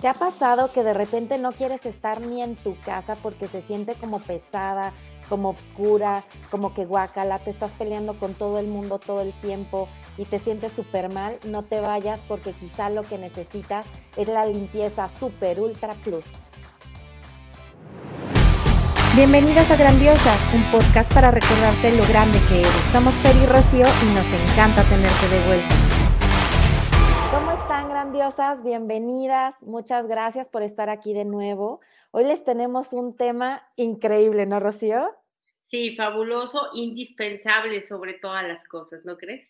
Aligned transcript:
¿Te 0.00 0.08
ha 0.08 0.14
pasado 0.14 0.72
que 0.72 0.82
de 0.82 0.94
repente 0.94 1.36
no 1.36 1.52
quieres 1.52 1.84
estar 1.84 2.24
ni 2.24 2.40
en 2.40 2.56
tu 2.56 2.74
casa 2.80 3.16
porque 3.22 3.48
se 3.48 3.60
siente 3.60 3.92
como 3.94 4.20
pesada, 4.20 4.94
como 5.28 5.50
oscura, 5.50 6.24
como 6.50 6.72
que 6.72 6.86
guacala, 6.86 7.38
te 7.38 7.50
estás 7.50 7.72
peleando 7.72 8.18
con 8.18 8.32
todo 8.32 8.58
el 8.58 8.66
mundo 8.66 8.98
todo 8.98 9.20
el 9.20 9.34
tiempo 9.40 9.88
y 10.16 10.24
te 10.24 10.38
sientes 10.38 10.72
súper 10.72 11.12
mal? 11.12 11.38
No 11.44 11.64
te 11.64 11.80
vayas 11.80 12.22
porque 12.26 12.52
quizá 12.52 12.88
lo 12.88 13.02
que 13.02 13.18
necesitas 13.18 13.84
es 14.16 14.26
la 14.26 14.46
limpieza 14.46 15.10
super 15.10 15.60
ultra 15.60 15.92
plus. 15.92 16.24
Bienvenidas 19.14 19.70
a 19.70 19.76
Grandiosas, 19.76 20.38
un 20.54 20.64
podcast 20.70 21.12
para 21.12 21.30
recordarte 21.30 21.94
lo 21.94 22.06
grande 22.06 22.40
que 22.48 22.60
eres. 22.60 22.72
Somos 22.90 23.12
Fer 23.16 23.36
y 23.36 23.44
Rocío 23.44 23.86
y 24.02 24.14
nos 24.14 24.26
encanta 24.26 24.82
tenerte 24.84 25.28
de 25.28 25.46
vuelta. 25.46 25.89
¿Cómo 28.00 28.12
están 28.12 28.22
grandiosas? 28.22 28.64
Bienvenidas. 28.64 29.62
Muchas 29.62 30.06
gracias 30.06 30.48
por 30.48 30.62
estar 30.62 30.88
aquí 30.88 31.12
de 31.12 31.26
nuevo. 31.26 31.80
Hoy 32.12 32.24
les 32.24 32.44
tenemos 32.44 32.94
un 32.94 33.14
tema 33.14 33.68
increíble, 33.76 34.46
¿no, 34.46 34.58
Rocío? 34.58 35.10
Sí, 35.70 35.94
fabuloso, 35.96 36.70
indispensable 36.72 37.82
sobre 37.82 38.14
todas 38.14 38.48
las 38.48 38.64
cosas, 38.64 39.04
¿no 39.04 39.18
crees? 39.18 39.46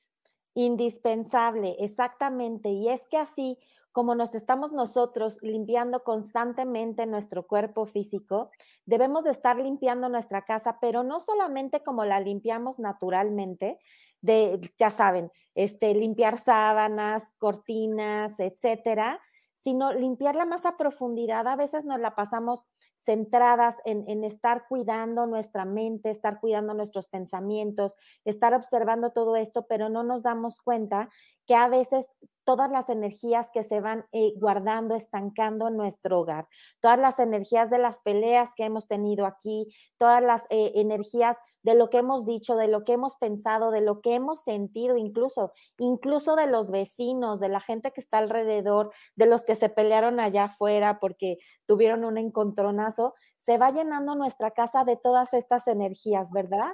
Indispensable, 0.55 1.77
exactamente. 1.79 2.71
Y 2.71 2.89
es 2.89 3.07
que 3.07 3.19
así 3.19 3.57
como 3.93 4.15
nos 4.15 4.35
estamos 4.35 4.73
nosotros 4.73 5.39
limpiando 5.43 6.05
constantemente 6.05 7.07
nuestro 7.07 7.47
cuerpo 7.47 7.87
físico, 7.87 8.51
debemos 8.87 9.25
de 9.25 9.33
estar 9.33 9.57
limpiando 9.59 10.09
nuestra 10.09 10.45
casa, 10.45 10.79
pero 10.81 11.03
no 11.03 11.21
solamente 11.21 11.83
como 11.83 12.05
la 12.05 12.21
limpiamos 12.21 12.79
naturalmente, 12.79 13.79
de, 14.21 14.73
ya 14.79 14.91
saben, 14.91 15.33
este, 15.55 15.95
limpiar 15.95 16.39
sábanas, 16.39 17.33
cortinas, 17.39 18.39
etcétera, 18.39 19.21
sino 19.55 19.93
limpiarla 19.93 20.45
más 20.45 20.67
a 20.67 20.77
profundidad. 20.77 21.47
A 21.47 21.57
veces 21.57 21.85
nos 21.85 22.01
la 22.01 22.15
pasamos 22.15 22.65
centradas 22.97 23.77
en, 23.85 24.05
en, 24.09 24.25
estar 24.25 24.67
cuidando 24.69 25.27
nuestra 25.27 25.65
mente, 25.65 26.11
estar 26.11 26.39
cuidando 26.39 26.75
nuestros 26.75 27.09
pensamientos, 27.09 27.97
estar 28.25 28.55
observando 28.55 29.11
todo 29.13 29.37
esto, 29.37 29.67
pero 29.67 29.89
no 29.89 30.03
nos 30.03 30.23
damos 30.23 30.59
cuenta 30.59 31.09
que 31.47 31.55
a 31.55 31.69
veces 31.69 32.11
todas 32.51 32.73
las 32.73 32.89
energías 32.89 33.49
que 33.53 33.63
se 33.63 33.81
van 33.81 34.07
eh, 34.11 34.33
guardando, 34.35 34.97
estancando 34.97 35.69
en 35.69 35.77
nuestro 35.77 36.19
hogar, 36.19 36.49
todas 36.81 36.99
las 36.99 37.21
energías 37.21 37.71
de 37.71 37.79
las 37.79 38.01
peleas 38.01 38.51
que 38.57 38.65
hemos 38.65 38.89
tenido 38.89 39.25
aquí, 39.25 39.73
todas 39.99 40.21
las 40.21 40.47
eh, 40.51 40.73
energías 40.75 41.37
de 41.63 41.77
lo 41.77 41.91
que 41.91 41.99
hemos 41.99 42.27
dicho, 42.27 42.57
de 42.57 42.67
lo 42.67 42.83
que 42.85 42.95
hemos 42.95 43.15
pensado, 43.19 43.71
de 43.71 43.83
lo 43.83 44.01
que 44.01 44.17
hemos 44.17 44.43
sentido, 44.43 44.97
incluso, 44.97 45.53
incluso 45.79 46.35
de 46.35 46.49
los 46.49 46.73
vecinos, 46.73 47.39
de 47.39 47.51
la 47.51 47.61
gente 47.61 47.93
que 47.93 48.01
está 48.01 48.19
alrededor, 48.19 48.91
de 49.15 49.27
los 49.27 49.45
que 49.45 49.55
se 49.55 49.69
pelearon 49.69 50.19
allá 50.19 50.47
afuera 50.47 50.99
porque 50.99 51.39
tuvieron 51.67 52.05
un 52.05 52.19
encontronazo, 52.19 53.15
se 53.39 53.59
va 53.59 53.71
llenando 53.71 54.17
nuestra 54.17 54.51
casa 54.51 54.83
de 54.83 54.97
todas 54.97 55.35
estas 55.35 55.69
energías, 55.69 56.33
¿verdad? 56.33 56.73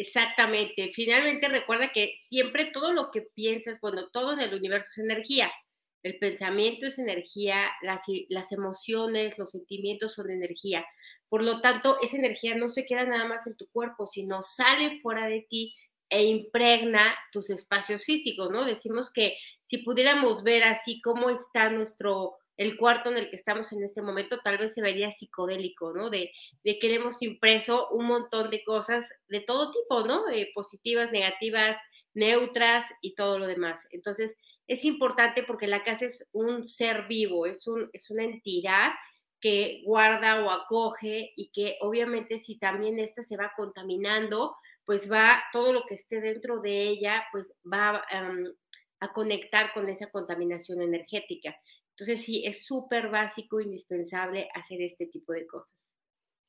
Exactamente. 0.00 0.92
Finalmente 0.94 1.46
recuerda 1.50 1.92
que 1.92 2.14
siempre 2.30 2.70
todo 2.72 2.94
lo 2.94 3.10
que 3.10 3.20
piensas, 3.20 3.78
bueno, 3.82 4.08
todo 4.10 4.32
en 4.32 4.40
el 4.40 4.54
universo 4.54 4.88
es 4.92 4.98
energía. 4.98 5.52
El 6.02 6.18
pensamiento 6.18 6.86
es 6.86 6.98
energía, 6.98 7.70
las, 7.82 8.00
emociones, 8.50 9.36
los 9.36 9.50
sentimientos 9.50 10.14
son 10.14 10.30
energía. 10.30 10.86
Por 11.28 11.42
lo 11.42 11.60
tanto, 11.60 11.98
esa 12.00 12.16
energía 12.16 12.54
no 12.54 12.70
se 12.70 12.86
queda 12.86 13.04
nada 13.04 13.26
más 13.26 13.46
en 13.46 13.58
tu 13.58 13.68
cuerpo, 13.68 14.08
sino 14.10 14.42
sale 14.42 14.98
fuera 15.02 15.26
de 15.26 15.46
ti 15.50 15.74
e 16.08 16.24
impregna 16.24 17.14
tus 17.30 17.50
espacios 17.50 18.02
físicos, 18.02 18.50
¿no? 18.50 18.64
Decimos 18.64 19.10
que 19.12 19.36
si 19.66 19.78
pudiéramos 19.84 20.42
ver 20.42 20.62
así 20.64 21.02
cómo 21.02 21.28
está 21.28 21.68
nuestro 21.68 22.38
el 22.60 22.76
cuarto 22.76 23.08
en 23.08 23.16
el 23.16 23.30
que 23.30 23.36
estamos 23.36 23.72
en 23.72 23.82
este 23.82 24.02
momento 24.02 24.38
tal 24.44 24.58
vez 24.58 24.74
se 24.74 24.82
vería 24.82 25.10
psicodélico, 25.12 25.94
¿no? 25.94 26.10
De, 26.10 26.30
que 26.62 26.94
hemos 26.94 27.22
impreso 27.22 27.88
un 27.88 28.04
montón 28.04 28.50
de 28.50 28.62
cosas 28.64 29.06
de 29.28 29.40
todo 29.40 29.70
tipo, 29.70 30.02
¿no? 30.06 30.24
positivas, 30.54 31.10
negativas, 31.10 31.78
neutras 32.12 32.84
y 33.00 33.14
todo 33.14 33.38
lo 33.38 33.46
demás. 33.46 33.80
Entonces, 33.92 34.36
es 34.66 34.84
importante 34.84 35.42
porque 35.42 35.68
la 35.68 35.82
casa 35.82 36.04
es 36.04 36.28
un 36.32 36.68
ser 36.68 37.06
vivo, 37.08 37.46
es, 37.46 37.66
un, 37.66 37.88
es 37.94 38.10
una 38.10 38.24
entidad 38.24 38.90
que 39.40 39.80
guarda 39.86 40.44
o 40.44 40.50
acoge 40.50 41.32
y 41.36 41.50
que 41.54 41.78
obviamente 41.80 42.40
si 42.40 42.58
también 42.58 42.98
esta 42.98 43.24
se 43.24 43.38
va 43.38 43.54
contaminando, 43.56 44.54
pues 44.84 45.10
va, 45.10 45.42
todo 45.54 45.72
lo 45.72 45.86
que 45.86 45.94
esté 45.94 46.20
dentro 46.20 46.60
de 46.60 46.88
ella, 46.88 47.24
pues 47.32 47.50
va 47.64 48.04
a 49.00 49.12
conectar 49.14 49.72
con 49.72 49.88
esa 49.88 50.10
contaminación 50.10 50.82
energética. 50.82 51.56
Entonces 52.00 52.24
sí, 52.24 52.44
es 52.46 52.64
súper 52.64 53.10
básico, 53.10 53.60
indispensable 53.60 54.48
hacer 54.54 54.80
este 54.80 55.06
tipo 55.06 55.34
de 55.34 55.46
cosas. 55.46 55.70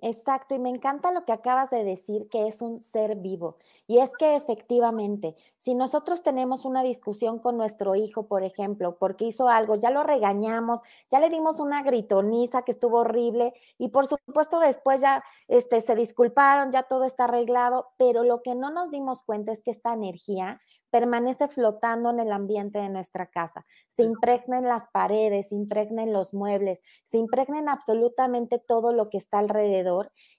Exacto, 0.03 0.55
y 0.55 0.59
me 0.59 0.69
encanta 0.69 1.11
lo 1.11 1.25
que 1.25 1.31
acabas 1.31 1.69
de 1.69 1.83
decir, 1.83 2.27
que 2.29 2.47
es 2.47 2.61
un 2.63 2.79
ser 2.79 3.17
vivo. 3.17 3.57
Y 3.85 3.99
es 3.99 4.09
que 4.17 4.35
efectivamente, 4.35 5.35
si 5.57 5.75
nosotros 5.75 6.23
tenemos 6.23 6.65
una 6.65 6.81
discusión 6.81 7.37
con 7.37 7.55
nuestro 7.55 7.93
hijo, 7.95 8.25
por 8.27 8.41
ejemplo, 8.43 8.97
porque 8.97 9.25
hizo 9.25 9.47
algo, 9.47 9.75
ya 9.75 9.91
lo 9.91 10.01
regañamos, 10.01 10.79
ya 11.11 11.19
le 11.19 11.29
dimos 11.29 11.59
una 11.59 11.83
gritoniza 11.83 12.63
que 12.63 12.71
estuvo 12.71 12.97
horrible, 13.01 13.53
y 13.77 13.89
por 13.89 14.07
supuesto 14.07 14.59
después 14.59 15.01
ya 15.01 15.23
este, 15.47 15.81
se 15.81 15.93
disculparon, 15.93 16.71
ya 16.71 16.81
todo 16.83 17.03
está 17.03 17.25
arreglado, 17.25 17.89
pero 17.97 18.23
lo 18.23 18.41
que 18.41 18.55
no 18.55 18.71
nos 18.71 18.89
dimos 18.89 19.21
cuenta 19.21 19.51
es 19.51 19.61
que 19.61 19.69
esta 19.69 19.93
energía 19.93 20.59
permanece 20.89 21.47
flotando 21.47 22.09
en 22.09 22.19
el 22.19 22.31
ambiente 22.33 22.79
de 22.79 22.89
nuestra 22.89 23.27
casa, 23.27 23.65
se 23.87 24.03
impregna 24.03 24.57
en 24.57 24.65
las 24.67 24.87
paredes, 24.89 25.49
se 25.49 25.55
impregna 25.55 26.03
en 26.03 26.11
los 26.11 26.33
muebles, 26.33 26.81
se 27.05 27.17
impregna 27.17 27.59
en 27.59 27.69
absolutamente 27.69 28.57
todo 28.59 28.91
lo 28.91 29.09
que 29.09 29.17
está 29.17 29.39
alrededor 29.39 29.90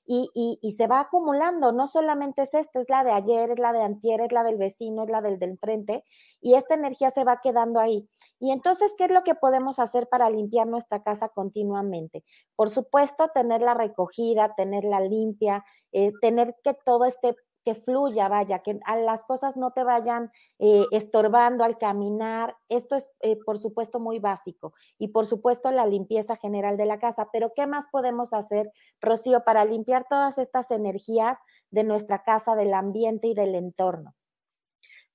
y, 0.05 0.59
y, 0.61 0.73
se 0.73 0.87
va 0.87 1.01
acumulando. 1.01 1.73
No 1.73 1.87
solamente 1.87 2.43
es 2.43 2.55
esta, 2.55 2.81
es 2.81 2.89
la 2.89 3.05
de 3.05 3.13
ayer, 3.13 3.53
es 3.53 3.59
la 3.59 3.73
de 3.73 3.83
antier, 3.83 4.21
es 4.21 4.33
la 4.33 4.43
del 4.43 4.57
vecino, 4.57 5.05
es 5.05 5.11
la 5.11 5.23
del 5.23 5.39
del 5.39 5.59
frente 5.59 6.05
y 6.41 6.55
esta 6.55 6.75
energía 6.75 7.11
se 7.11 7.25
va 7.25 7.41
quedando 7.41 7.79
ahí. 7.81 8.09
Y 8.41 8.51
entonces, 8.51 8.95
¿qué 8.99 9.05
es 9.05 9.13
lo 9.13 9.23
que 9.23 9.35
podemos 9.35 9.79
hacer 9.79 10.09
para 10.09 10.29
limpiar 10.29 10.67
nuestra 10.67 11.03
casa 11.03 11.29
continuamente? 11.29 12.25
Por 12.57 12.71
supuesto, 12.71 13.31
tenerla 13.33 13.75
recogida, 13.75 14.55
tenerla 14.57 15.01
limpia, 15.01 15.65
eh, 15.93 16.13
tener 16.21 16.57
que 16.65 16.75
todo 16.75 17.05
esté 17.05 17.37
que 17.65 17.75
fluya, 17.75 18.29
vaya, 18.29 18.61
que 18.61 18.79
las 19.07 19.25
cosas 19.25 19.57
no 19.57 19.73
te 19.73 19.85
vayan 19.85 20.31
eh, 20.59 20.85
estorbando 20.91 21.65
al 21.65 21.79
caminar. 21.79 22.57
Esto 22.69 22.97
es, 22.97 23.09
eh, 23.21 23.37
por 23.45 23.59
supuesto, 23.59 24.01
muy 24.01 24.19
básico. 24.19 24.75
Y, 24.99 25.09
por 25.09 25.27
supuesto, 25.27 25.71
la 25.71 25.87
limpieza 25.87 26.37
general 26.37 26.77
de 26.77 26.87
la 26.87 26.99
casa. 26.99 27.29
Pero, 27.33 27.53
¿qué 27.55 27.67
más 27.67 27.89
podemos 27.89 28.33
hacer, 28.33 28.71
Rocío, 29.01 29.45
para 29.45 29.65
limpiar 29.65 30.07
todas 30.09 30.39
estas 30.39 30.71
energías 30.71 31.39
de 31.71 31.85
nuestra 31.85 32.23
casa, 32.23 32.55
del 32.55 32.75
ambiente 32.75 33.29
y 33.29 33.35
del 33.35 33.55
entorno? 33.55 34.15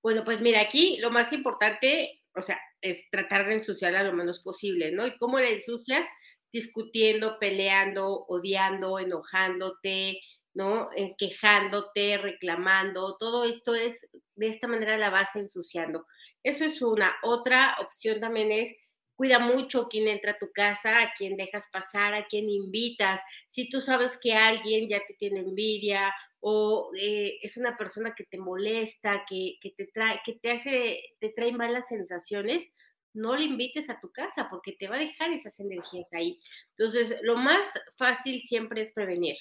Bueno, 0.02 0.24
pues 0.24 0.42
mira, 0.42 0.62
aquí 0.62 0.98
lo 0.98 1.12
más 1.12 1.34
importante, 1.34 2.22
o 2.36 2.42
sea, 2.42 2.60
es 2.82 3.00
tratar 3.12 3.48
de 3.48 3.56
ensuciarla 3.56 4.04
lo 4.04 4.14
menos 4.14 4.40
posible, 4.40 4.92
¿no? 4.92 5.06
¿Y 5.06 5.18
cómo 5.18 5.40
la 5.40 5.50
ensucias? 5.50 6.06
Discutiendo, 6.54 7.38
peleando, 7.40 8.26
odiando, 8.28 9.00
enojándote, 9.00 10.20
¿no? 10.58 10.90
Eh, 10.96 11.16
quejándote, 11.20 12.18
reclamando, 12.18 13.16
todo 13.20 13.46
esto 13.46 13.76
es, 13.76 13.94
de 14.36 14.48
esta 14.50 14.68
manera 14.68 14.98
la 14.98 15.12
vas 15.12 15.36
ensuciando. 15.36 16.08
Eso 16.44 16.66
es 16.66 16.82
una. 16.82 17.16
Otra 17.22 17.78
opción 17.80 18.20
también 18.20 18.52
es, 18.52 18.76
cuida 19.16 19.38
mucho 19.38 19.88
quién 19.88 20.08
entra 20.08 20.32
a 20.32 20.40
tu 20.40 20.52
casa, 20.52 21.04
a 21.04 21.14
quién 21.16 21.38
dejas 21.38 21.66
pasar, 21.72 22.16
a 22.16 22.26
quién 22.28 22.50
invitas. 22.50 23.22
Si 23.52 23.70
tú 23.70 23.82
sabes 23.82 24.18
que 24.18 24.34
alguien 24.34 24.90
ya 24.90 25.00
te 25.08 25.14
tiene 25.14 25.42
envidia 25.42 26.12
o 26.40 26.90
eh, 27.00 27.38
es 27.44 27.58
una 27.58 27.78
persona 27.78 28.16
que 28.16 28.24
te 28.24 28.40
molesta, 28.40 29.26
que, 29.30 29.58
que, 29.62 29.72
te 29.78 29.86
trae, 29.94 30.22
que 30.26 30.34
te 30.42 30.52
hace, 30.52 31.02
te 31.20 31.30
trae 31.30 31.52
malas 31.52 31.88
sensaciones, 31.88 32.68
no 33.14 33.36
le 33.36 33.46
invites 33.46 33.90
a 33.92 34.00
tu 34.00 34.12
casa 34.12 34.48
porque 34.50 34.72
te 34.74 34.88
va 34.88 34.96
a 34.96 35.00
dejar 35.00 35.32
esas 35.34 35.60
energías 35.60 36.08
ahí. 36.14 36.40
Entonces, 36.78 37.16
lo 37.22 37.36
más 37.36 37.68
fácil 37.98 38.42
siempre 38.48 38.82
es 38.82 38.92
prevenir 38.92 39.36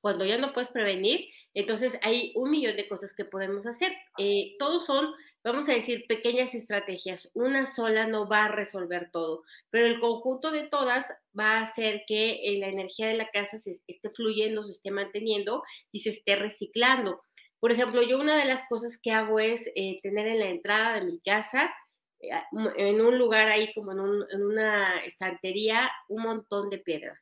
cuando 0.00 0.24
ya 0.24 0.38
no 0.38 0.52
puedes 0.52 0.70
prevenir, 0.70 1.28
entonces 1.56 1.98
hay 2.02 2.32
un 2.34 2.50
millón 2.50 2.76
de 2.76 2.86
cosas 2.86 3.14
que 3.14 3.24
podemos 3.24 3.64
hacer. 3.66 3.90
Eh, 4.18 4.56
todos 4.58 4.84
son, 4.84 5.14
vamos 5.42 5.66
a 5.70 5.72
decir, 5.72 6.04
pequeñas 6.06 6.54
estrategias. 6.54 7.30
Una 7.32 7.64
sola 7.64 8.06
no 8.06 8.28
va 8.28 8.44
a 8.44 8.52
resolver 8.52 9.08
todo, 9.10 9.42
pero 9.70 9.86
el 9.86 9.98
conjunto 9.98 10.50
de 10.50 10.68
todas 10.68 11.10
va 11.36 11.52
a 11.52 11.62
hacer 11.62 12.04
que 12.06 12.42
eh, 12.44 12.58
la 12.58 12.68
energía 12.68 13.08
de 13.08 13.16
la 13.16 13.30
casa 13.30 13.58
se 13.58 13.80
esté 13.86 14.10
fluyendo, 14.10 14.64
se 14.64 14.72
esté 14.72 14.90
manteniendo 14.90 15.62
y 15.92 16.00
se 16.00 16.10
esté 16.10 16.36
reciclando. 16.36 17.22
Por 17.58 17.72
ejemplo, 17.72 18.02
yo 18.02 18.20
una 18.20 18.36
de 18.36 18.44
las 18.44 18.62
cosas 18.68 18.98
que 19.02 19.12
hago 19.12 19.40
es 19.40 19.62
eh, 19.76 19.98
tener 20.02 20.26
en 20.26 20.40
la 20.40 20.48
entrada 20.48 21.00
de 21.00 21.06
mi 21.06 21.20
casa, 21.20 21.74
en 22.20 23.00
un 23.00 23.18
lugar 23.18 23.48
ahí 23.48 23.72
como 23.72 23.92
en, 23.92 24.42
una 24.42 24.98
estantería, 25.04 25.90
un 26.08 26.22
montón 26.22 26.68
de 26.68 26.78
piedras, 26.78 27.18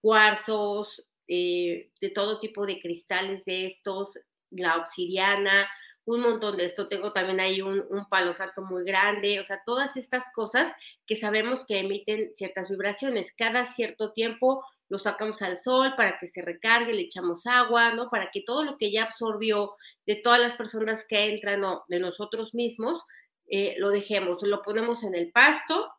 cuarzos, 0.00 1.02
eh, 1.34 1.88
de 1.98 2.10
todo 2.10 2.40
tipo 2.40 2.66
de 2.66 2.78
cristales 2.78 3.42
de 3.46 3.68
estos, 3.68 4.18
la 4.50 4.76
obsidiana, 4.76 5.66
un 6.04 6.20
montón 6.20 6.58
de 6.58 6.66
esto. 6.66 6.88
Tengo 6.88 7.14
también 7.14 7.40
ahí 7.40 7.62
un, 7.62 7.82
un, 7.88 8.06
palo 8.10 8.34
santo 8.34 8.60
muy 8.60 8.84
grande, 8.84 9.40
o 9.40 9.46
sea, 9.46 9.62
todas 9.64 9.96
estas 9.96 10.26
cosas 10.34 10.70
que 11.06 11.16
sabemos 11.16 11.64
que 11.66 11.78
emiten 11.78 12.32
ciertas 12.36 12.68
vibraciones. 12.68 13.32
Cada 13.38 13.66
cierto 13.68 14.12
tiempo 14.12 14.62
lo 14.90 14.98
sacamos 14.98 15.40
al 15.40 15.56
sol 15.56 15.94
para 15.96 16.18
que 16.18 16.28
se 16.28 16.42
recargue, 16.42 16.92
le 16.92 17.04
echamos 17.04 17.46
agua, 17.46 17.94
¿no? 17.94 18.10
Para 18.10 18.30
que 18.30 18.42
todo 18.42 18.62
lo 18.62 18.76
que 18.76 18.92
ya 18.92 19.04
absorbió 19.04 19.76
de 20.04 20.16
todas 20.16 20.38
las 20.38 20.52
personas 20.52 21.06
que 21.08 21.32
entran 21.32 21.64
o 21.64 21.82
de 21.88 21.98
nosotros 21.98 22.52
mismos, 22.52 23.00
eh, 23.48 23.74
lo 23.78 23.88
dejemos, 23.88 24.42
lo 24.42 24.60
ponemos 24.60 25.02
en 25.02 25.14
el 25.14 25.32
pasto, 25.32 25.90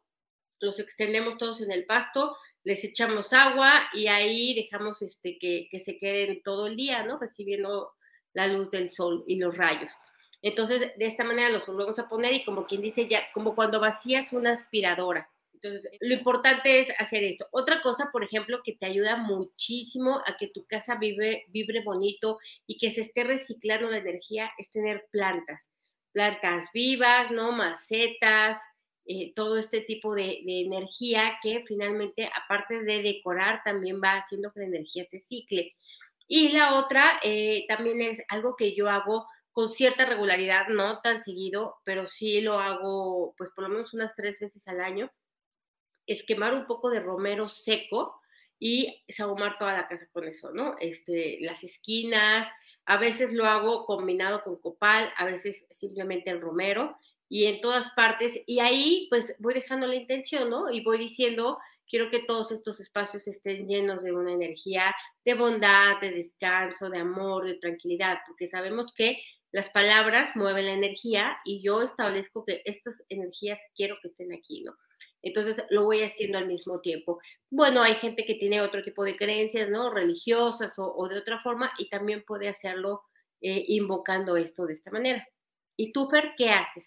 los 0.59 0.77
extendemos 0.77 1.39
todos 1.39 1.59
en 1.61 1.71
el 1.71 1.87
pasto, 1.87 2.37
les 2.63 2.83
echamos 2.83 3.33
agua 3.33 3.89
y 3.93 4.07
ahí 4.07 4.53
dejamos 4.53 5.01
este, 5.01 5.37
que, 5.37 5.67
que 5.69 5.79
se 5.81 5.97
queden 5.97 6.41
todo 6.43 6.67
el 6.67 6.75
día, 6.75 7.03
¿no? 7.03 7.19
Recibiendo 7.19 7.93
la 8.33 8.47
luz 8.47 8.71
del 8.71 8.93
sol 8.93 9.23
y 9.27 9.37
los 9.37 9.55
rayos. 9.55 9.91
Entonces, 10.41 10.91
de 10.97 11.05
esta 11.05 11.23
manera 11.23 11.49
los 11.49 11.65
volvemos 11.65 11.97
a 11.99 12.09
poner 12.09 12.33
y 12.33 12.43
como 12.43 12.65
quien 12.65 12.81
dice 12.81 13.07
ya, 13.07 13.31
como 13.33 13.55
cuando 13.55 13.79
vacías 13.79 14.33
una 14.33 14.51
aspiradora. 14.51 15.29
Entonces, 15.53 15.89
lo 16.01 16.13
importante 16.13 16.81
es 16.81 16.89
hacer 16.99 17.23
esto. 17.23 17.47
Otra 17.51 17.81
cosa, 17.81 18.09
por 18.11 18.23
ejemplo, 18.25 18.61
que 18.63 18.73
te 18.73 18.85
ayuda 18.85 19.15
muchísimo 19.15 20.21
a 20.25 20.35
que 20.37 20.47
tu 20.47 20.65
casa 20.65 20.95
vive, 20.95 21.45
vibre 21.47 21.81
bonito 21.83 22.37
y 22.67 22.77
que 22.77 22.91
se 22.91 23.01
esté 23.01 23.23
reciclando 23.23 23.89
la 23.89 23.99
energía 23.99 24.51
es 24.57 24.69
tener 24.71 25.07
plantas. 25.11 25.69
Plantas 26.11 26.67
vivas, 26.73 27.31
¿no? 27.31 27.53
Macetas, 27.53 28.57
eh, 29.05 29.33
todo 29.35 29.57
este 29.57 29.81
tipo 29.81 30.15
de, 30.15 30.41
energía 30.45 31.37
que 31.41 31.63
finalmente, 31.67 32.29
aparte 32.43 32.83
de 32.83 33.01
decorar, 33.01 33.61
también 33.63 34.01
va 34.01 34.17
haciendo 34.17 34.51
que 34.51 34.61
la 34.61 34.67
energía 34.67 35.05
se 35.05 35.19
cicle. 35.19 35.73
Y 36.27 36.49
la 36.49 36.75
otra 36.75 37.19
eh, 37.23 37.65
también 37.67 38.01
es 38.01 38.21
algo 38.29 38.55
que 38.55 38.73
yo 38.75 38.89
hago 38.89 39.27
con 39.51 39.73
cierta 39.73 40.05
regularidad, 40.05 40.67
no 40.69 40.99
tan 41.01 41.23
seguido, 41.23 41.75
pero 41.83 42.07
sí 42.07 42.41
lo 42.41 42.59
hago 42.59 43.35
pues 43.37 43.51
por 43.51 43.65
lo 43.65 43.69
menos 43.69 43.93
unas 43.93 44.15
tres 44.15 44.39
veces 44.39 44.67
al 44.67 44.81
año, 44.81 45.11
es 46.07 46.23
quemar 46.23 46.53
un 46.53 46.65
poco 46.65 46.89
de 46.89 46.99
romero 46.99 47.49
seco 47.49 48.19
y 48.59 49.03
sahumar 49.09 49.57
toda 49.57 49.73
la 49.73 49.87
casa 49.87 50.07
con 50.11 50.27
eso, 50.27 50.51
¿no? 50.51 50.75
Este, 50.79 51.37
las 51.41 51.63
esquinas, 51.63 52.49
a 52.85 52.97
veces 52.97 53.31
lo 53.33 53.45
hago 53.45 53.85
combinado 53.85 54.43
con 54.43 54.57
copal, 54.57 55.11
a 55.17 55.25
veces 55.25 55.63
simplemente 55.71 56.29
el 56.29 56.41
romero 56.41 56.97
y 57.33 57.47
en 57.47 57.61
todas 57.61 57.89
partes, 57.93 58.39
y 58.45 58.59
ahí 58.59 59.07
pues 59.09 59.33
voy 59.39 59.55
dejando 59.55 59.87
la 59.87 59.95
intención, 59.95 60.51
¿no? 60.51 60.69
Y 60.69 60.83
voy 60.83 60.99
diciendo, 60.99 61.57
quiero 61.87 62.11
que 62.11 62.19
todos 62.19 62.51
estos 62.51 62.79
espacios 62.79 63.27
estén 63.27 63.67
llenos 63.67 64.03
de 64.03 64.11
una 64.13 64.33
energía 64.33 64.93
de 65.25 65.33
bondad, 65.33 65.99
de 65.99 66.11
descanso, 66.11 66.91
de 66.91 66.99
amor, 66.99 67.45
de 67.45 67.55
tranquilidad, 67.55 68.19
porque 68.27 68.49
sabemos 68.49 68.93
que 68.93 69.19
las 69.51 69.67
palabras 69.71 70.35
mueven 70.35 70.67
la 70.67 70.73
energía 70.73 71.39
y 71.43 71.63
yo 71.63 71.81
establezco 71.81 72.45
que 72.45 72.61
estas 72.65 73.01
energías 73.09 73.59
quiero 73.75 73.97
que 74.03 74.09
estén 74.09 74.31
aquí, 74.31 74.61
¿no? 74.61 74.75
Entonces 75.23 75.59
lo 75.71 75.85
voy 75.85 76.03
haciendo 76.03 76.37
al 76.37 76.45
mismo 76.45 76.81
tiempo. 76.81 77.19
Bueno, 77.49 77.81
hay 77.81 77.95
gente 77.95 78.25
que 78.25 78.35
tiene 78.35 78.61
otro 78.61 78.83
tipo 78.83 79.03
de 79.03 79.17
creencias, 79.17 79.71
¿no? 79.71 79.89
Religiosas 79.89 80.73
o, 80.77 81.07
de 81.07 81.17
otra 81.17 81.39
forma 81.39 81.73
y 81.79 81.89
también 81.89 82.23
puede 82.27 82.47
hacerlo 82.47 83.01
eh, 83.41 83.65
invocando 83.69 84.37
esto 84.37 84.67
de 84.67 84.73
esta 84.73 84.91
manera. 84.91 85.27
¿Y 85.75 85.91
tú, 85.91 86.07
Fer, 86.11 86.33
qué 86.37 86.51
haces? 86.51 86.85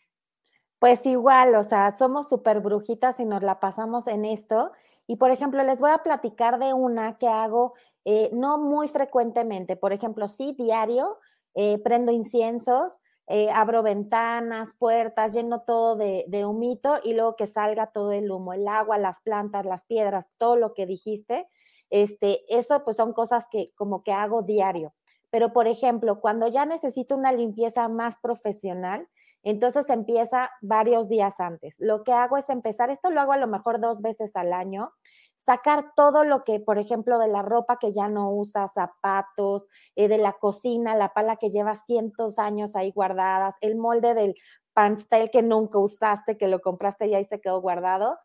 Pues 0.78 1.06
igual, 1.06 1.54
o 1.54 1.62
sea, 1.62 1.96
somos 1.96 2.28
súper 2.28 2.60
brujitas 2.60 3.18
y 3.20 3.24
nos 3.24 3.42
la 3.42 3.60
pasamos 3.60 4.06
en 4.06 4.24
esto. 4.26 4.72
Y 5.06 5.16
por 5.16 5.30
ejemplo, 5.30 5.62
les 5.62 5.80
voy 5.80 5.90
a 5.90 6.02
platicar 6.02 6.58
de 6.58 6.74
una 6.74 7.16
que 7.18 7.28
hago 7.28 7.74
eh, 8.04 8.28
no 8.32 8.58
muy 8.58 8.88
frecuentemente. 8.88 9.76
Por 9.76 9.92
ejemplo, 9.92 10.28
sí, 10.28 10.54
diario, 10.58 11.18
eh, 11.54 11.78
prendo 11.78 12.12
inciensos, 12.12 12.98
eh, 13.26 13.50
abro 13.50 13.82
ventanas, 13.82 14.74
puertas, 14.78 15.32
lleno 15.32 15.62
todo 15.62 15.96
de, 15.96 16.24
de, 16.28 16.44
humito 16.44 17.00
y 17.02 17.14
luego 17.14 17.36
que 17.36 17.46
salga 17.46 17.86
todo 17.88 18.12
el 18.12 18.30
humo, 18.30 18.52
el 18.52 18.68
agua, 18.68 18.98
las 18.98 19.20
plantas, 19.20 19.64
las 19.64 19.84
piedras, 19.84 20.28
todo 20.38 20.56
lo 20.56 20.74
que 20.74 20.86
dijiste. 20.86 21.48
Este, 21.90 22.44
eso 22.54 22.84
pues 22.84 22.96
son 22.96 23.12
cosas 23.14 23.46
que 23.50 23.72
como 23.76 24.02
que 24.02 24.12
hago 24.12 24.42
diario. 24.42 24.92
Pero 25.30 25.52
por 25.52 25.66
ejemplo, 25.66 26.20
cuando 26.20 26.48
ya 26.48 26.66
necesito 26.66 27.16
una 27.16 27.32
limpieza 27.32 27.88
más 27.88 28.16
profesional, 28.18 29.08
entonces 29.46 29.88
empieza 29.90 30.50
varios 30.60 31.08
días 31.08 31.38
antes. 31.38 31.76
Lo 31.78 32.02
que 32.02 32.12
hago 32.12 32.36
es 32.36 32.50
empezar, 32.50 32.90
esto 32.90 33.10
lo 33.10 33.20
hago 33.20 33.32
a 33.32 33.36
lo 33.36 33.46
mejor 33.46 33.80
dos 33.80 34.02
veces 34.02 34.34
al 34.34 34.52
año, 34.52 34.90
sacar 35.36 35.92
todo 35.94 36.24
lo 36.24 36.42
que, 36.42 36.58
por 36.58 36.78
ejemplo, 36.78 37.20
de 37.20 37.28
la 37.28 37.42
ropa 37.42 37.78
que 37.78 37.92
ya 37.92 38.08
no 38.08 38.32
usa, 38.32 38.66
zapatos, 38.66 39.68
eh, 39.94 40.08
de 40.08 40.18
la 40.18 40.32
cocina, 40.32 40.96
la 40.96 41.12
pala 41.12 41.36
que 41.36 41.50
lleva 41.50 41.76
cientos 41.76 42.40
años 42.40 42.74
ahí 42.74 42.90
guardadas, 42.90 43.54
el 43.60 43.76
molde 43.76 44.14
del 44.14 44.34
pastel 44.72 45.30
que 45.30 45.42
nunca 45.42 45.78
usaste, 45.78 46.36
que 46.36 46.48
lo 46.48 46.60
compraste 46.60 47.06
y 47.06 47.14
ahí 47.14 47.24
se 47.24 47.40
quedó 47.40 47.60
guardado. 47.60 48.18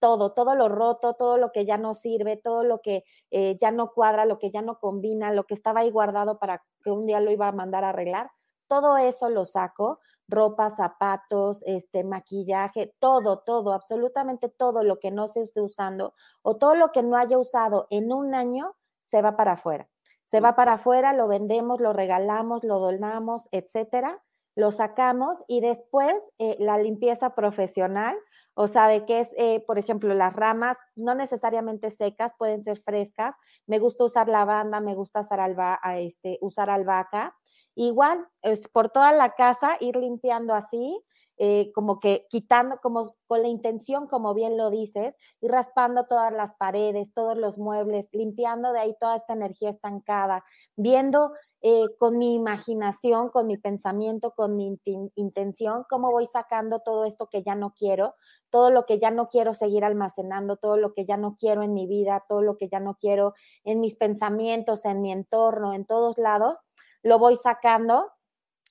Todo, 0.00 0.32
todo 0.32 0.56
lo 0.56 0.68
roto, 0.68 1.14
todo 1.14 1.38
lo 1.38 1.52
que 1.52 1.64
ya 1.64 1.78
no 1.78 1.94
sirve, 1.94 2.36
todo 2.36 2.64
lo 2.64 2.80
que 2.80 3.04
eh, 3.30 3.56
ya 3.60 3.70
no 3.70 3.92
cuadra, 3.92 4.24
lo 4.24 4.40
que 4.40 4.50
ya 4.50 4.60
no 4.60 4.80
combina, 4.80 5.32
lo 5.32 5.44
que 5.44 5.54
estaba 5.54 5.80
ahí 5.80 5.90
guardado 5.92 6.40
para 6.40 6.64
que 6.82 6.90
un 6.90 7.06
día 7.06 7.20
lo 7.20 7.30
iba 7.30 7.46
a 7.46 7.52
mandar 7.52 7.84
a 7.84 7.90
arreglar, 7.90 8.28
todo 8.66 8.96
eso 8.96 9.30
lo 9.30 9.44
saco, 9.44 10.00
ropa, 10.28 10.70
zapatos, 10.70 11.62
este, 11.66 12.04
maquillaje, 12.04 12.94
todo, 12.98 13.40
todo, 13.40 13.72
absolutamente 13.72 14.48
todo 14.48 14.82
lo 14.82 14.98
que 14.98 15.10
no 15.10 15.28
se 15.28 15.42
esté 15.42 15.60
usando 15.60 16.14
o 16.42 16.56
todo 16.56 16.74
lo 16.74 16.92
que 16.92 17.02
no 17.02 17.16
haya 17.16 17.38
usado 17.38 17.86
en 17.90 18.12
un 18.12 18.34
año 18.34 18.74
se 19.02 19.22
va 19.22 19.36
para 19.36 19.52
afuera. 19.52 19.88
Se 20.24 20.40
va 20.40 20.56
para 20.56 20.74
afuera, 20.74 21.12
lo 21.12 21.28
vendemos, 21.28 21.80
lo 21.80 21.92
regalamos, 21.92 22.64
lo 22.64 22.78
donamos, 22.78 23.48
etcétera, 23.52 24.22
lo 24.56 24.70
sacamos 24.72 25.42
y 25.48 25.60
después 25.60 26.14
eh, 26.38 26.56
la 26.60 26.78
limpieza 26.78 27.34
profesional, 27.34 28.16
o 28.54 28.68
sea, 28.68 28.86
de 28.86 29.04
que 29.04 29.20
es, 29.20 29.34
eh, 29.36 29.62
por 29.66 29.78
ejemplo, 29.78 30.14
las 30.14 30.34
ramas 30.34 30.78
no 30.94 31.14
necesariamente 31.14 31.90
secas, 31.90 32.32
pueden 32.38 32.62
ser 32.62 32.78
frescas. 32.78 33.34
Me 33.66 33.80
gusta 33.80 34.04
usar 34.04 34.28
lavanda, 34.28 34.80
me 34.80 34.94
gusta 34.94 35.20
usar, 35.20 35.40
alba, 35.40 35.80
este, 35.96 36.38
usar 36.40 36.70
albahaca 36.70 37.34
Igual, 37.76 38.26
es 38.42 38.68
por 38.68 38.88
toda 38.90 39.12
la 39.12 39.34
casa, 39.34 39.76
ir 39.80 39.96
limpiando 39.96 40.54
así, 40.54 41.00
eh, 41.36 41.72
como 41.74 41.98
que 41.98 42.26
quitando, 42.30 42.78
como 42.80 43.16
con 43.26 43.42
la 43.42 43.48
intención, 43.48 44.06
como 44.06 44.34
bien 44.34 44.56
lo 44.56 44.70
dices, 44.70 45.16
ir 45.40 45.50
raspando 45.50 46.06
todas 46.06 46.32
las 46.32 46.54
paredes, 46.54 47.12
todos 47.12 47.36
los 47.36 47.58
muebles, 47.58 48.08
limpiando 48.12 48.72
de 48.72 48.78
ahí 48.78 48.94
toda 49.00 49.16
esta 49.16 49.32
energía 49.32 49.70
estancada, 49.70 50.44
viendo 50.76 51.32
eh, 51.62 51.86
con 51.98 52.18
mi 52.18 52.34
imaginación, 52.34 53.30
con 53.30 53.48
mi 53.48 53.56
pensamiento, 53.56 54.32
con 54.36 54.54
mi 54.54 54.78
intención, 55.16 55.84
cómo 55.90 56.12
voy 56.12 56.26
sacando 56.26 56.78
todo 56.80 57.04
esto 57.04 57.26
que 57.28 57.42
ya 57.42 57.56
no 57.56 57.74
quiero, 57.76 58.14
todo 58.50 58.70
lo 58.70 58.84
que 58.86 59.00
ya 59.00 59.10
no 59.10 59.28
quiero 59.28 59.54
seguir 59.54 59.84
almacenando, 59.84 60.56
todo 60.56 60.76
lo 60.76 60.92
que 60.92 61.04
ya 61.04 61.16
no 61.16 61.36
quiero 61.36 61.64
en 61.64 61.72
mi 61.74 61.86
vida, 61.88 62.22
todo 62.28 62.42
lo 62.42 62.56
que 62.56 62.68
ya 62.68 62.78
no 62.78 62.96
quiero 63.00 63.34
en 63.64 63.80
mis 63.80 63.96
pensamientos, 63.96 64.84
en 64.84 65.00
mi 65.02 65.10
entorno, 65.10 65.72
en 65.72 65.84
todos 65.86 66.18
lados 66.18 66.60
lo 67.04 67.20
voy 67.20 67.36
sacando, 67.36 68.10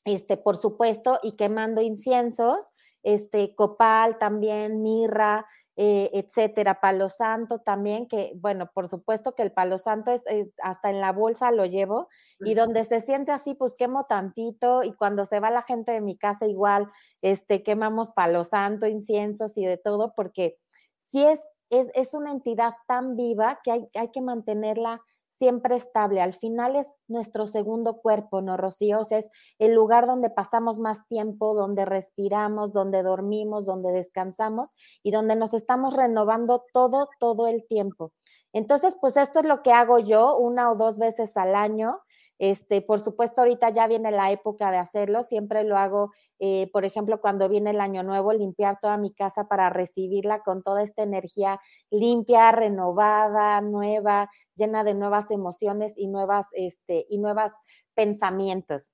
este, 0.04 0.36
por 0.36 0.58
supuesto, 0.58 1.20
y 1.24 1.38
quemando 1.38 1.82
inciensos, 1.82 2.72
este, 3.04 3.56
copal 3.56 4.18
también, 4.18 4.82
mirra, 4.82 5.46
eh, 5.76 6.12
etcétera, 6.14 6.80
palo 6.82 7.10
santo 7.10 7.60
también, 7.60 8.08
que 8.08 8.34
bueno, 8.36 8.70
por 8.74 8.88
supuesto 8.88 9.34
que 9.34 9.42
el 9.42 9.52
palo 9.52 9.80
santo 9.80 10.12
es, 10.12 10.24
hasta 10.62 10.92
en 10.92 11.00
la 11.02 11.12
bolsa 11.12 11.52
lo 11.52 11.66
llevo 11.66 12.10
y 12.40 12.54
donde 12.54 12.84
se 12.84 13.02
siente 13.02 13.32
así, 13.32 13.56
pues 13.56 13.74
quemo 13.76 14.06
tantito 14.06 14.84
y 14.84 14.94
cuando 14.94 15.26
se 15.26 15.40
va 15.40 15.50
la 15.50 15.64
gente 15.64 15.92
de 15.92 16.02
mi 16.02 16.16
casa 16.16 16.46
igual, 16.46 16.92
este, 17.24 17.64
quemamos 17.64 18.12
palo 18.12 18.44
santo, 18.44 18.86
inciensos 18.86 19.58
y 19.58 19.66
de 19.66 19.78
todo, 19.78 20.14
porque 20.16 20.58
si 21.00 21.24
es, 21.26 21.42
es, 21.72 21.90
es 21.96 22.14
una 22.14 22.32
entidad 22.32 22.74
tan 22.88 23.16
viva 23.16 23.60
que 23.64 23.72
hay, 23.72 23.90
hay 23.96 24.10
que 24.12 24.22
mantenerla 24.22 25.02
siempre 25.34 25.76
estable. 25.76 26.22
Al 26.22 26.34
final 26.34 26.76
es 26.76 26.94
nuestro 27.08 27.48
segundo 27.48 27.98
cuerpo, 27.98 28.42
¿no, 28.42 28.56
Rocío? 28.56 29.02
Es 29.10 29.30
el 29.58 29.74
lugar 29.74 30.06
donde 30.06 30.30
pasamos 30.30 30.80
más 30.80 31.08
tiempo, 31.08 31.56
donde 31.56 31.86
respiramos, 31.86 32.72
donde 32.72 33.02
dormimos, 33.02 33.66
donde 33.66 33.92
descansamos 33.92 34.74
y 35.02 35.12
donde 35.12 35.36
nos 35.36 35.56
estamos 35.56 35.96
renovando 35.96 36.64
todo, 36.72 37.10
todo 37.20 37.48
el 37.48 37.66
tiempo. 37.68 38.14
Entonces, 38.54 38.96
pues 39.02 39.18
esto 39.18 39.40
es 39.40 39.46
lo 39.46 39.64
que 39.64 39.72
hago 39.74 39.98
yo 39.98 40.38
una 40.38 40.72
o 40.72 40.76
dos 40.76 41.00
veces 41.00 41.36
al 41.36 41.56
año. 41.56 42.00
Este, 42.40 42.82
por 42.82 43.00
supuesto, 43.00 43.42
ahorita 43.42 43.70
ya 43.70 43.88
viene 43.88 44.12
la 44.12 44.32
época 44.32 44.72
de 44.72 44.78
hacerlo. 44.78 45.24
Siempre 45.24 45.64
lo 45.64 45.78
hago, 45.78 46.12
eh, 46.40 46.70
por 46.74 46.86
ejemplo, 46.86 47.22
cuando 47.22 47.48
viene 47.50 47.72
el 47.72 47.80
año 47.80 48.04
nuevo, 48.04 48.34
limpiar 48.34 48.80
toda 48.82 48.98
mi 48.98 49.14
casa 49.14 49.48
para 49.48 49.70
recibirla 49.70 50.42
con 50.42 50.64
toda 50.64 50.84
esta 50.84 51.04
energía 51.04 51.60
limpia, 51.90 52.52
renovada, 52.52 53.62
nueva, 53.62 54.30
llena 54.56 54.84
de 54.84 54.94
nuevas 54.94 55.32
emociones 55.32 55.94
y 55.96 56.08
nuevas, 56.08 56.48
este, 56.54 57.06
y 57.10 57.18
nuevas 57.20 57.54
pensamientos. 57.96 58.94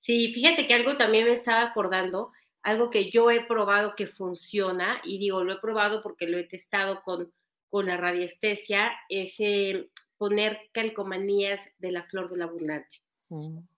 Sí, 0.00 0.32
fíjate 0.32 0.66
que 0.66 0.74
algo 0.74 0.96
también 0.96 1.26
me 1.26 1.34
estaba 1.34 1.62
acordando, 1.62 2.32
algo 2.62 2.90
que 2.90 3.10
yo 3.10 3.30
he 3.30 3.44
probado 3.44 3.94
que 3.96 4.06
funciona, 4.06 5.00
y 5.04 5.18
digo, 5.18 5.44
lo 5.44 5.52
he 5.52 5.60
probado 5.60 6.02
porque 6.02 6.26
lo 6.26 6.38
he 6.38 6.44
testado 6.44 7.02
con, 7.04 7.32
con 7.68 7.86
la 7.86 7.96
radiestesia, 7.96 8.92
es 9.08 9.34
eh, 9.38 9.88
poner 10.22 10.70
calcomanías 10.70 11.60
de 11.80 11.90
la 11.90 12.04
flor 12.04 12.30
de 12.30 12.36
la 12.36 12.44
abundancia. 12.44 13.02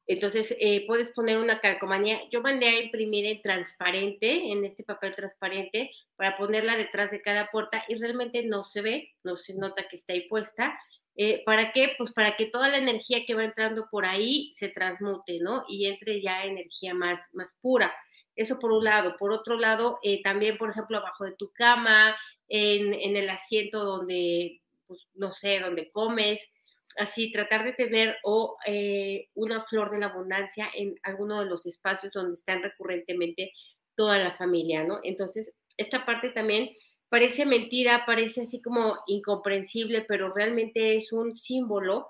Entonces, 0.07 0.55
eh, 0.61 0.85
puedes 0.87 1.09
poner 1.09 1.39
una 1.39 1.59
calcomanía. 1.59 2.21
Yo 2.31 2.43
mandé 2.43 2.67
a 2.67 2.83
imprimir 2.83 3.25
en 3.25 3.41
transparente, 3.41 4.53
en 4.53 4.63
este 4.67 4.85
papel 4.85 5.15
transparente, 5.15 5.91
para 6.17 6.37
ponerla 6.37 6.77
detrás 6.77 7.11
de 7.11 7.23
cada 7.23 7.51
puerta 7.51 7.83
y 7.89 7.95
realmente 7.95 8.45
no 8.45 8.63
se 8.63 8.83
ve, 8.83 9.15
no 9.23 9.37
se 9.37 9.55
nota 9.55 9.89
que 9.89 9.97
está 9.97 10.13
ahí 10.13 10.29
puesta. 10.29 10.79
Eh, 11.17 11.43
¿Para 11.47 11.73
qué? 11.73 11.95
Pues 11.97 12.13
para 12.13 12.37
que 12.37 12.45
toda 12.45 12.69
la 12.69 12.77
energía 12.77 13.25
que 13.25 13.35
va 13.35 13.45
entrando 13.45 13.89
por 13.91 14.05
ahí 14.05 14.53
se 14.59 14.69
transmute, 14.69 15.39
¿no? 15.41 15.65
Y 15.67 15.87
entre 15.87 16.21
ya 16.21 16.45
energía 16.45 16.93
más, 16.93 17.23
más 17.33 17.57
pura. 17.63 17.91
Eso 18.37 18.59
por 18.59 18.71
un 18.71 18.85
lado. 18.85 19.17
Por 19.17 19.33
otro 19.33 19.57
lado, 19.57 19.99
eh, 20.03 20.21
también, 20.23 20.59
por 20.59 20.69
ejemplo, 20.69 20.99
abajo 20.99 21.25
de 21.25 21.37
tu 21.37 21.51
cama, 21.55 22.15
en, 22.49 22.93
en 22.93 23.17
el 23.17 23.31
asiento 23.31 23.83
donde, 23.83 24.61
pues, 24.87 25.07
no 25.14 25.33
sé, 25.33 25.61
donde 25.61 25.91
comes, 25.91 26.41
así 26.97 27.33
tratar 27.33 27.64
de 27.64 27.73
tener 27.73 28.17
o 28.23 28.57
eh, 28.67 29.29
una 29.35 29.64
flor 29.64 29.91
de 29.91 29.99
la 29.99 30.07
abundancia 30.07 30.69
en 30.75 30.95
alguno 31.03 31.41
de 31.41 31.47
los 31.47 31.67
espacios 31.67 32.12
donde 32.12 32.35
están 32.35 32.62
recurrentemente 32.62 33.53
toda 33.97 34.19
la 34.19 34.37
familia, 34.37 34.85
¿no? 34.85 35.00
Entonces, 35.03 35.53
esta 35.76 36.05
parte 36.07 36.31
también 36.31 36.71
parece 37.09 37.47
mentira, 37.47 38.05
parece 38.07 38.43
así 38.43 38.61
como 38.62 38.99
incomprensible, 39.07 40.03
pero 40.03 40.33
realmente 40.33 40.97
es 40.97 41.12
un 41.12 41.37
símbolo, 41.37 42.09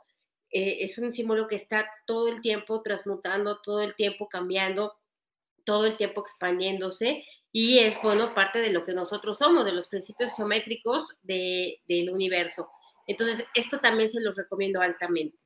eh, 0.50 0.78
es 0.80 0.98
un 0.98 1.12
símbolo 1.12 1.48
que 1.48 1.56
está 1.56 1.88
todo 2.06 2.28
el 2.28 2.40
tiempo 2.40 2.82
transmutando, 2.82 3.60
todo 3.62 3.80
el 3.82 3.94
tiempo 3.96 4.28
cambiando, 4.28 4.94
todo 5.64 5.86
el 5.86 5.96
tiempo 5.96 6.22
expandiéndose 6.22 7.24
y 7.56 7.78
es, 7.78 8.02
bueno, 8.02 8.34
parte 8.34 8.58
de 8.58 8.70
lo 8.70 8.84
que 8.84 8.92
nosotros 8.92 9.38
somos, 9.38 9.64
de 9.64 9.70
los 9.70 9.86
principios 9.86 10.32
geométricos 10.32 11.06
del 11.22 12.10
universo. 12.10 12.68
Entonces, 13.06 13.46
esto 13.54 13.78
también 13.78 14.10
se 14.10 14.20
los 14.20 14.34
recomiendo 14.34 14.80
altamente. 14.80 15.38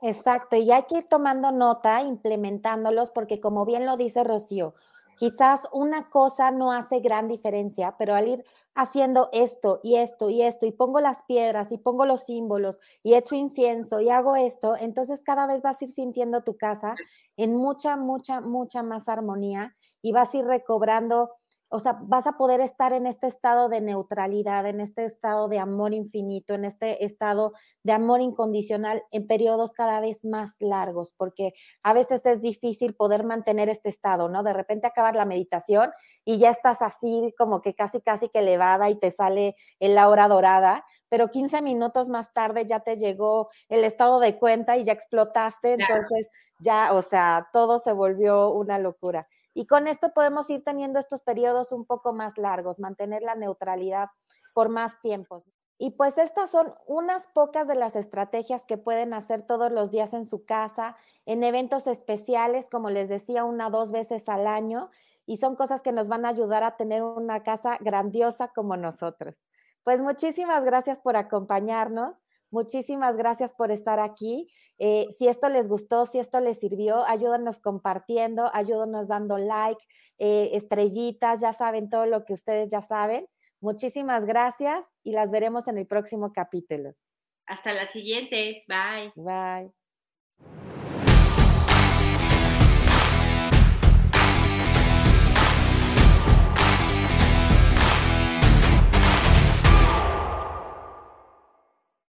Exacto, 0.00 0.54
y 0.54 0.70
hay 0.70 0.84
que 0.84 0.98
ir 0.98 1.06
tomando 1.06 1.50
nota, 1.50 2.02
implementándolos, 2.02 3.10
porque 3.10 3.40
como 3.40 3.66
bien 3.66 3.84
lo 3.84 3.96
dice 3.96 4.22
Rocío, 4.22 4.76
quizás 5.22 5.68
una 5.72 6.10
cosa 6.10 6.50
no 6.50 6.72
hace 6.72 6.98
gran 6.98 7.28
diferencia, 7.28 7.94
pero 7.96 8.16
al 8.16 8.26
ir 8.26 8.44
haciendo 8.74 9.28
esto 9.32 9.78
y 9.84 9.94
esto 9.94 10.30
y 10.30 10.42
esto, 10.42 10.66
y 10.66 10.72
pongo 10.72 10.98
las 10.98 11.22
piedras 11.22 11.70
y 11.70 11.78
pongo 11.78 12.06
los 12.06 12.22
símbolos 12.22 12.80
y 13.04 13.14
echo 13.14 13.36
incienso 13.36 14.00
y 14.00 14.10
hago 14.10 14.34
esto, 14.34 14.74
entonces 14.76 15.22
cada 15.22 15.46
vez 15.46 15.62
vas 15.62 15.80
a 15.80 15.84
ir 15.84 15.92
sintiendo 15.92 16.42
tu 16.42 16.56
casa 16.56 16.96
en 17.36 17.54
mucha, 17.54 17.96
mucha, 17.96 18.40
mucha 18.40 18.82
más 18.82 19.08
armonía 19.08 19.76
y 20.02 20.10
vas 20.10 20.34
a 20.34 20.38
ir 20.38 20.44
recobrando 20.44 21.30
o 21.72 21.80
sea, 21.80 21.98
vas 22.02 22.26
a 22.26 22.32
poder 22.32 22.60
estar 22.60 22.92
en 22.92 23.06
este 23.06 23.26
estado 23.26 23.70
de 23.70 23.80
neutralidad, 23.80 24.66
en 24.66 24.80
este 24.80 25.06
estado 25.06 25.48
de 25.48 25.58
amor 25.58 25.94
infinito, 25.94 26.52
en 26.52 26.66
este 26.66 27.04
estado 27.04 27.54
de 27.82 27.92
amor 27.92 28.20
incondicional 28.20 29.02
en 29.10 29.26
periodos 29.26 29.72
cada 29.72 30.00
vez 30.00 30.24
más 30.26 30.56
largos, 30.60 31.14
porque 31.16 31.54
a 31.82 31.94
veces 31.94 32.26
es 32.26 32.42
difícil 32.42 32.94
poder 32.94 33.24
mantener 33.24 33.70
este 33.70 33.88
estado, 33.88 34.28
¿no? 34.28 34.42
De 34.42 34.52
repente 34.52 34.86
acabar 34.86 35.16
la 35.16 35.24
meditación 35.24 35.90
y 36.26 36.38
ya 36.38 36.50
estás 36.50 36.82
así 36.82 37.34
como 37.38 37.62
que 37.62 37.74
casi, 37.74 38.02
casi 38.02 38.28
que 38.28 38.40
elevada 38.40 38.90
y 38.90 38.96
te 38.96 39.10
sale 39.10 39.56
el 39.80 39.96
aura 39.96 40.28
dorada, 40.28 40.84
pero 41.08 41.30
15 41.30 41.62
minutos 41.62 42.08
más 42.10 42.34
tarde 42.34 42.66
ya 42.66 42.80
te 42.80 42.98
llegó 42.98 43.48
el 43.70 43.84
estado 43.84 44.20
de 44.20 44.38
cuenta 44.38 44.76
y 44.76 44.84
ya 44.84 44.92
explotaste, 44.92 45.72
entonces 45.72 46.28
ya, 46.58 46.92
o 46.92 47.02
sea, 47.02 47.48
todo 47.52 47.78
se 47.78 47.92
volvió 47.92 48.50
una 48.50 48.78
locura. 48.78 49.26
Y 49.54 49.66
con 49.66 49.86
esto 49.86 50.12
podemos 50.14 50.48
ir 50.50 50.64
teniendo 50.64 50.98
estos 50.98 51.22
periodos 51.22 51.72
un 51.72 51.84
poco 51.84 52.12
más 52.12 52.38
largos, 52.38 52.78
mantener 52.78 53.22
la 53.22 53.34
neutralidad 53.34 54.08
por 54.54 54.68
más 54.68 55.00
tiempos. 55.00 55.44
Y 55.78 55.90
pues 55.90 56.16
estas 56.16 56.50
son 56.50 56.72
unas 56.86 57.26
pocas 57.26 57.66
de 57.66 57.74
las 57.74 57.96
estrategias 57.96 58.64
que 58.64 58.78
pueden 58.78 59.12
hacer 59.14 59.42
todos 59.42 59.72
los 59.72 59.90
días 59.90 60.14
en 60.14 60.26
su 60.26 60.44
casa, 60.44 60.96
en 61.26 61.42
eventos 61.42 61.86
especiales, 61.88 62.68
como 62.70 62.88
les 62.88 63.08
decía, 63.08 63.44
una 63.44 63.66
o 63.66 63.70
dos 63.70 63.90
veces 63.90 64.28
al 64.28 64.46
año. 64.46 64.90
Y 65.26 65.38
son 65.38 65.56
cosas 65.56 65.82
que 65.82 65.92
nos 65.92 66.08
van 66.08 66.24
a 66.24 66.28
ayudar 66.28 66.62
a 66.62 66.76
tener 66.76 67.02
una 67.02 67.42
casa 67.42 67.78
grandiosa 67.80 68.48
como 68.54 68.76
nosotros. 68.76 69.44
Pues 69.82 70.00
muchísimas 70.00 70.64
gracias 70.64 71.00
por 71.00 71.16
acompañarnos. 71.16 72.20
Muchísimas 72.52 73.16
gracias 73.16 73.54
por 73.54 73.70
estar 73.70 73.98
aquí. 73.98 74.52
Eh, 74.78 75.08
si 75.18 75.26
esto 75.26 75.48
les 75.48 75.68
gustó, 75.68 76.04
si 76.04 76.18
esto 76.18 76.38
les 76.38 76.60
sirvió, 76.60 77.02
ayúdanos 77.06 77.60
compartiendo, 77.60 78.50
ayúdanos 78.52 79.08
dando 79.08 79.38
like, 79.38 79.82
eh, 80.18 80.50
estrellitas, 80.52 81.40
ya 81.40 81.54
saben 81.54 81.88
todo 81.88 82.04
lo 82.04 82.26
que 82.26 82.34
ustedes 82.34 82.68
ya 82.68 82.82
saben. 82.82 83.26
Muchísimas 83.60 84.26
gracias 84.26 84.86
y 85.02 85.12
las 85.12 85.30
veremos 85.30 85.66
en 85.66 85.78
el 85.78 85.86
próximo 85.86 86.32
capítulo. 86.32 86.92
Hasta 87.46 87.72
la 87.72 87.90
siguiente. 87.90 88.64
Bye. 88.68 89.12
Bye. 89.16 89.81